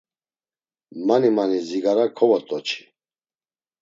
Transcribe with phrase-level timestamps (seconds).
[1.07, 2.81] Mani mani zigara kovot̆oçi.